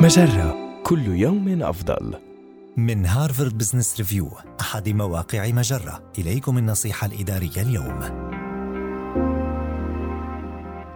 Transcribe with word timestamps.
مجرة. 0.00 0.56
كل 0.82 1.06
يوم 1.06 1.62
أفضل. 1.62 2.14
من 2.76 3.06
Harvard 3.06 3.58
Business 3.58 3.96
Review 3.98 4.30
أحد 4.60 4.88
مواقع 4.88 5.50
مجرة. 5.50 6.02
إليكم 6.18 6.58
النصيحة 6.58 7.06
الإدارية 7.06 7.62
اليوم. 7.62 8.00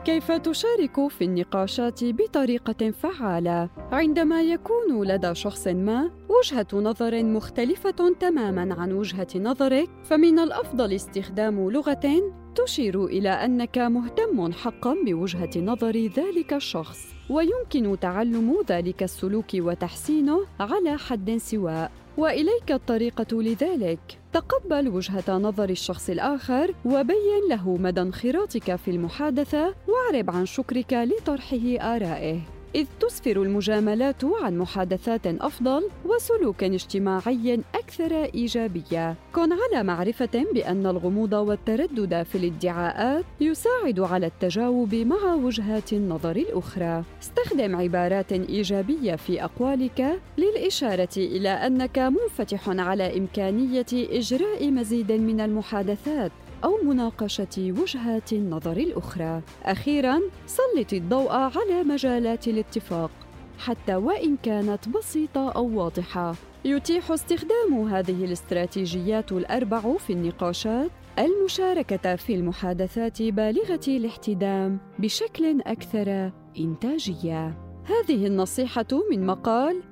كيف 0.05 0.33
تشارك 0.33 1.09
في 1.09 1.25
النقاشات 1.25 2.05
بطريقة 2.05 2.91
فعالة؟ 2.91 3.69
عندما 3.93 4.43
يكون 4.43 5.07
لدى 5.07 5.35
شخص 5.35 5.67
ما 5.69 6.11
وجهة 6.29 6.67
نظر 6.73 7.23
مختلفة 7.23 8.15
تماماً 8.21 8.75
عن 8.75 8.93
وجهة 8.93 9.29
نظرك 9.37 9.89
فمن 10.05 10.39
الأفضل 10.39 10.93
استخدام 10.93 11.71
لغة 11.71 12.33
تشير 12.55 13.05
إلى 13.05 13.29
أنك 13.29 13.79
مهتم 13.79 14.53
حقاً 14.53 14.97
بوجهة 15.07 15.51
نظر 15.57 15.97
ذلك 16.17 16.53
الشخص 16.53 16.99
ويمكن 17.31 18.01
تعلم 18.01 18.57
ذلك 18.69 19.03
السلوك 19.03 19.55
وتحسينه 19.55 20.41
على 20.61 20.99
حد 20.99 21.37
سواء. 21.37 22.04
وإليك 22.17 22.73
الطريقة 22.73 23.43
لذلك. 23.43 23.99
تقبل 24.33 24.89
وجهة 24.89 25.39
نظر 25.39 25.71
الشخص 25.71 26.11
الآخر 26.11 26.75
وبين 26.85 27.49
له 27.51 27.77
مدى 27.77 28.01
انخراطك 28.01 28.77
في 28.77 28.91
المحادثة 28.91 29.75
واعرب 29.89 30.31
عن 30.31 30.47
شكرك 30.47 30.93
لطرحه 30.93 31.79
آرائه. 31.81 32.41
إذ 32.75 32.87
تسفر 33.01 33.43
المجاملات 33.43 34.25
عن 34.25 34.59
محادثات 34.59 35.27
أفضل 35.27 35.89
وسلوك 36.05 36.65
اجتماعي 36.65 37.61
أكثر 37.75 38.25
إيجابية. 38.25 39.15
كن 39.35 39.51
على 39.53 39.83
معرفة 39.83 40.45
بأن 40.55 40.87
الغموض 40.87 41.33
والتردد 41.33 42.23
في 42.23 42.39
الادعاءات 42.39 43.25
يساعد 43.41 44.01
على 44.01 44.27
التجاوب 44.27 44.95
مع 44.95 45.35
وجهات 45.35 45.93
النظر 45.93 46.37
الأخرى. 46.37 47.05
استخدم 47.23 47.77
عبارات 47.77 48.33
إيجابية 48.33 49.17
في 49.17 49.45
أقوالك 49.45 50.21
للإشارة 50.39 51.17
إلى 51.17 51.49
أنك 51.49 51.99
منفتح 51.99 52.69
على 52.69 53.19
إمكانية 53.19 53.87
إجراء 53.93 54.71
مزيد 54.71 55.13
من 55.13 55.41
المحادثات 55.41 56.33
أو 56.65 56.77
مناقشة 56.83 57.75
وجهات 57.81 58.33
النظر 58.33 58.77
الأخرى. 58.77 59.43
أخيراً، 59.63 60.21
سلط 60.47 60.93
الضوء 60.93 61.33
على 61.33 61.83
مجالات 61.85 62.49
الاتفاق 62.49 63.11
حتى 63.59 63.95
وإن 63.95 64.37
كانت 64.37 64.89
بسيطة 64.89 65.51
أو 65.51 65.79
واضحة. 65.79 66.35
يتيح 66.65 67.11
استخدام 67.11 67.89
هذه 67.89 68.25
الاستراتيجيات 68.25 69.33
الأربع 69.33 69.97
في 69.97 70.13
النقاشات 70.13 70.91
المشاركة 71.19 72.17
في 72.17 72.35
المحادثات 72.35 73.23
بالغة 73.23 73.81
الاحتدام 73.89 74.79
بشكل 74.99 75.61
أكثر 75.61 76.31
إنتاجية. 76.59 77.59
هذه 77.85 78.27
النصيحة 78.27 78.87
من 79.11 79.27
مقال 79.27 79.83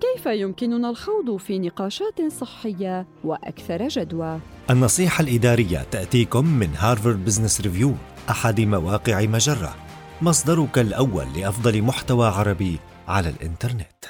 كيف 0.00 0.26
يمكننا 0.26 0.90
الخوض 0.90 1.36
في 1.36 1.58
نقاشات 1.58 2.32
صحية 2.40 3.06
وأكثر 3.24 3.88
جدوى؟ 3.88 4.38
النصيحة 4.70 5.22
الإدارية 5.22 5.86
تأتيكم 5.90 6.46
من 6.46 6.68
Harvard 6.76 7.24
Business 7.24 7.60
Review 7.60 7.94
أحد 8.30 8.60
مواقع 8.60 9.22
مجرة 9.22 9.74
مصدرك 10.22 10.78
الأول 10.78 11.26
لأفضل 11.36 11.82
محتوى 11.82 12.26
عربي 12.26 12.78
على 13.08 13.28
الإنترنت 13.28 14.04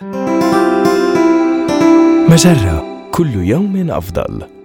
مجرة 2.31 3.11
كل 3.13 3.35
يوم 3.35 3.91
أفضل. 3.91 4.60